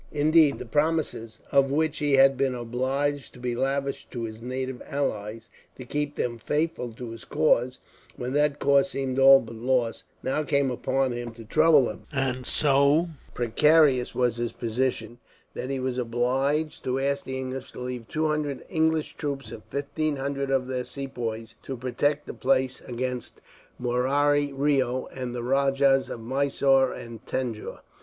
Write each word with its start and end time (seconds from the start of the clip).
Indeed, 0.11 0.57
the 0.57 0.65
promises, 0.65 1.37
of 1.51 1.71
which 1.71 1.99
he 1.99 2.13
had 2.13 2.35
been 2.35 2.55
obliged 2.55 3.33
to 3.35 3.39
be 3.39 3.55
lavish 3.55 4.07
to 4.09 4.23
his 4.23 4.41
native 4.41 4.81
allies, 4.87 5.51
to 5.77 5.85
keep 5.85 6.15
them 6.15 6.39
faithful 6.39 6.91
to 6.93 7.11
his 7.11 7.23
cause, 7.23 7.77
when 8.15 8.33
that 8.33 8.57
cause 8.57 8.89
seemed 8.89 9.19
all 9.19 9.39
but 9.39 9.57
lost, 9.57 10.03
now 10.23 10.41
came 10.41 10.71
upon 10.71 11.11
him 11.11 11.31
to 11.33 11.45
trouble 11.45 11.87
him; 11.87 12.07
and 12.11 12.47
so 12.47 13.09
precarious 13.35 14.15
was 14.15 14.37
his 14.37 14.53
position, 14.53 15.19
that 15.53 15.69
he 15.69 15.79
was 15.79 15.99
obliged 15.99 16.83
to 16.83 16.99
ask 16.99 17.25
the 17.25 17.37
English 17.37 17.71
to 17.73 17.79
leave 17.81 18.07
two 18.07 18.27
hundred 18.27 18.65
English 18.69 19.17
troops, 19.17 19.51
and 19.51 19.61
fifteen 19.69 20.15
hundred 20.15 20.49
of 20.49 20.65
their 20.65 20.83
Sepoys, 20.83 21.53
to 21.61 21.77
protect 21.77 22.25
the 22.25 22.33
place 22.33 22.81
against 22.87 23.39
Murari 23.77 24.51
Reo, 24.51 25.05
and 25.13 25.35
the 25.35 25.43
Rajahs 25.43 26.09
of 26.09 26.21
Mysore 26.21 26.91
and 26.91 27.23
Tanjore. 27.27 27.81